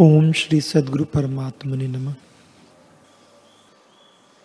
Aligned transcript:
ओम 0.00 0.32
श्री 0.32 0.60
सदगुरु 0.60 1.04
परमात्मा 1.04 1.76
ने 1.76 1.88
नमः। 1.88 2.14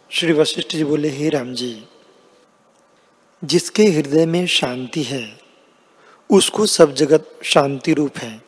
श्री 0.09 0.33
वशिष्ठ 0.33 0.69
जी 0.69 0.83
बोले, 0.83 1.09
हे 1.09 1.29
राम 1.29 1.53
जी, 1.53 1.85
जिसके 3.43 3.83
हृदय 3.83 4.25
में 4.25 4.47
शांति 4.47 5.03
है, 5.03 5.39
उसको 6.29 6.65
सब 6.65 6.93
जगत 6.93 7.39
शांति 7.43 7.93
रूप 7.93 8.17
है, 8.17 8.43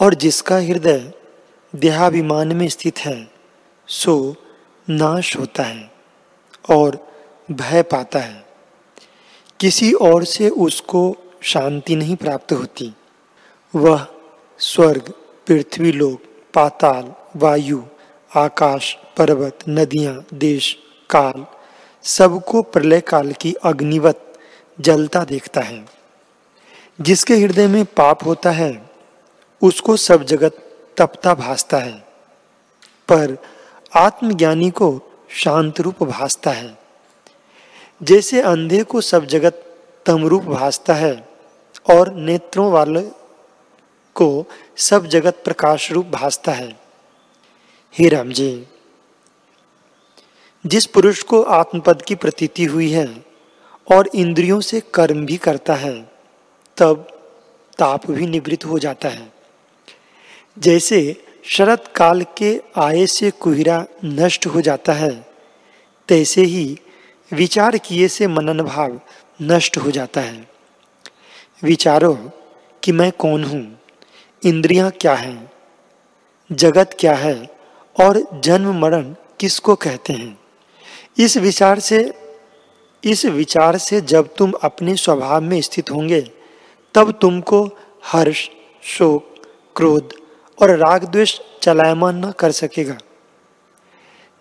और 0.00 0.14
जिसका 0.14 0.58
हृदय 0.58 1.12
देहाभिमान 1.74 2.56
में 2.56 2.68
स्थित 2.68 2.98
है, 2.98 3.30
सो 3.86 4.36
नाश 4.90 5.36
होता 5.36 5.62
है 5.62 5.92
और 6.70 7.12
भय 7.50 7.82
पाता 7.82 8.18
है। 8.18 8.46
किसी 9.60 9.92
और 9.92 10.24
से 10.24 10.48
उसको 10.48 11.16
शांति 11.42 11.96
नहीं 11.96 12.16
प्राप्त 12.16 12.52
होती। 12.52 12.94
वह 13.74 14.06
स्वर्ग 14.58 15.14
पृथ्वी 15.50 15.92
लोक, 15.92 16.22
पाताल, 16.54 17.12
वायु, 17.36 17.82
आकाश, 18.36 18.98
पर्वत, 19.16 19.58
नदियाँ, 19.68 20.26
देश, 20.34 20.78
काल, 21.10 21.46
सबको 22.02 22.62
प्रलय 22.62 23.00
काल 23.00 23.32
की 23.32 23.52
अग्निवत 23.52 24.38
जलता 24.80 25.24
देखता 25.24 25.60
है। 25.60 25.86
जिसके 27.00 27.34
हृदय 27.34 27.66
में 27.66 27.84
पाप 27.84 28.24
होता 28.24 28.50
है, 28.50 28.90
उसको 29.62 29.96
सब 29.96 30.22
जगत 30.22 30.76
तपता 30.96 31.34
भासता 31.34 31.78
है। 31.78 31.92
पर 33.08 33.38
आत्मज्ञानी 33.96 34.70
को 34.70 35.00
शांत 35.30 35.80
रूप 35.80 36.02
भासता 36.02 36.50
है। 36.50 36.78
जैसे 38.02 38.40
अंधे 38.40 38.82
को 38.82 39.00
सब 39.00 39.24
जगत 39.24 39.78
तमरूप 40.06 40.42
भासता 40.42 40.94
है 40.94 41.28
और 41.90 42.14
नेत्रों 42.14 42.72
वाले 42.72 43.19
को 44.20 44.44
सब 44.76 45.06
जगत 45.06 45.42
प्रकाश 45.44 45.92
रूप 45.92 46.06
भासता 46.06 46.52
है। 46.52 46.78
हे 47.94 48.08
राम 48.08 48.32
जी 48.32 48.66
जिस 50.66 50.86
पुरुष 50.86 51.22
को 51.22 51.42
आत्मपद 51.42 52.02
की 52.02 52.14
प्रतीति 52.14 52.64
हुई 52.64 52.90
है 52.90 53.24
और 53.90 54.10
इंद्रियों 54.14 54.60
से 54.60 54.80
कर्म 54.94 55.26
भी 55.26 55.36
करता 55.36 55.74
है, 55.74 56.10
तब 56.76 57.06
ताप 57.78 58.10
भी 58.10 58.26
निवृत्त 58.26 58.64
हो 58.64 58.78
जाता 58.78 59.08
है। 59.08 59.32
जैसे 60.58 61.24
शरत 61.44 61.92
काल 61.96 62.24
के 62.38 62.60
आय 62.76 63.06
से 63.06 63.30
कुहरा 63.30 63.84
नष्ट 64.04 64.46
हो 64.46 64.60
जाता 64.60 64.92
है, 64.92 65.26
तैसे 66.08 66.42
ही 66.42 66.78
विचार 67.32 67.78
किए 67.78 68.08
से 68.08 68.26
मनन 68.26 68.62
भाव 68.62 69.00
नष्ट 69.42 69.78
हो 69.78 69.90
जाता 69.90 70.20
है। 70.20 70.48
विचारो 71.62 72.14
कि 72.82 72.92
मैं 72.92 73.12
कौन 73.12 73.44
हूँ? 73.44 73.79
इंद्रियाँ 74.44 74.90
क्या 74.90 75.14
हैं? 75.14 75.52
जगत 76.52 76.96
क्या 77.00 77.14
है? 77.14 77.50
और 78.00 78.40
जन्म 78.40 78.80
मरण 78.80 79.14
किसको 79.40 79.74
कहते 79.74 80.12
हैं? 80.12 80.40
इस 81.18 81.36
विचार 81.36 81.78
से, 81.78 82.12
इस 83.04 83.26
विचार 83.26 83.78
से 83.78 84.00
जब 84.00 84.34
तुम 84.34 84.52
अपने 84.52 84.96
स्वभाव 84.96 85.40
में 85.40 85.60
स्थित 85.60 85.90
होंगे, 85.90 86.30
तब 86.94 87.10
तुमको 87.10 87.70
हर्ष, 88.04 88.48
शोक, 88.82 89.34
क्रोध 89.76 90.14
और 90.62 90.70
राग 90.70 91.04
द्वेष 91.04 91.40
चलायमान 91.62 92.26
न 92.26 92.30
कर 92.30 92.50
सकेगा। 92.50 92.98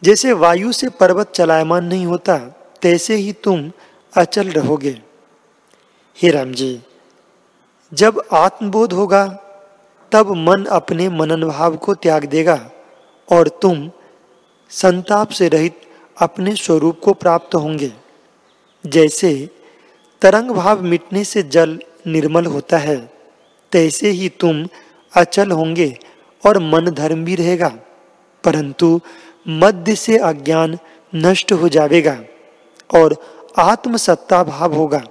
जैसे 0.04 0.34
वायु 0.34 0.72
से 0.72 0.90
पर्वत 0.90 1.32
चलायमान 1.32 1.86
नहीं 1.86 2.06
होता, 2.06 2.38
तैसे 2.82 3.16
ही 3.16 3.34
तुम 3.34 3.72
अचल 4.18 4.50
रहोगे। 4.50 5.02
हे 6.22 6.32
राम 6.32 6.52
जी, 6.52 6.82
जब 7.94 8.24
आत्मबोध 8.34 8.94
होगा 8.94 9.46
तब 10.12 10.32
मन 10.38 10.66
अपने 10.66 11.08
मनन 11.10 11.44
भाव 11.44 11.76
को 11.76 11.94
त्याग 11.96 12.26
देगा 12.26 12.60
और 13.30 13.48
तुम 13.62 13.90
संताप 14.72 15.30
से 15.30 15.48
रहित 15.50 15.82
अपने 16.18 16.56
स्वरूप 16.56 17.00
को 17.00 17.14
प्राप्त 17.14 17.56
होंगे। 17.56 17.92
जैसे 18.84 19.50
तरंग 20.22 20.52
भाव 20.52 20.82
मिटने 20.82 21.24
से 21.24 21.44
जल 21.44 21.80
निर्मल 22.08 22.46
होता 22.46 22.78
है, 22.78 22.98
तैसे 23.72 24.10
ही 24.10 24.30
तुम 24.30 24.66
अचल 25.14 25.52
होंगे 25.52 25.98
और 26.44 26.60
मन 26.60 26.90
धर्म 26.92 27.24
भी 27.26 27.36
रहेगा, 27.36 27.72
परंतु 28.44 29.00
मध्य 29.48 29.96
से 29.96 30.18
अज्ञान 30.18 30.78
नष्ट 31.14 31.52
हो 31.52 31.70
जाएगा 31.70 32.18
और 32.96 33.16
आत्मसत्ता 33.60 34.44
भाव 34.44 34.74
होगा। 34.74 35.02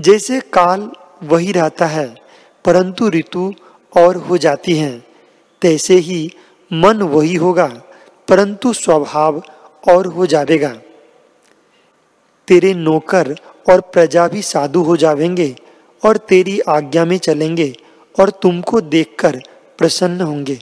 जैसे 0.00 0.40
काल 0.52 0.90
वही 1.22 1.52
रहता 1.52 1.86
है, 1.86 2.06
परंतु 2.64 3.08
ऋतु 3.08 3.52
और 3.96 4.16
हो 4.16 4.38
जाती 4.38 4.76
हैं। 4.76 5.04
तैसे 5.62 5.94
ही 5.94 6.30
मन 6.70 7.02
वही 7.02 7.34
होगा, 7.34 7.66
परंतु 8.28 8.72
स्वभाव 8.72 9.42
और 9.88 10.06
हो 10.06 10.26
जाएगा 10.26 10.68
तेरे 12.48 12.72
नौकर 12.74 13.34
और 13.70 13.80
प्रजा 13.92 14.26
भी 14.28 14.42
साधु 14.42 14.82
हो 14.82 14.96
जावेंगे 14.96 15.54
और 16.02 16.16
तेरी 16.16 16.58
आज्ञा 16.60 17.04
में 17.04 17.16
चलेंगे 17.18 17.72
और 18.20 18.30
तुमको 18.42 18.80
देखकर 18.80 19.40
प्रसन्न 19.78 20.20
होंगे। 20.20 20.58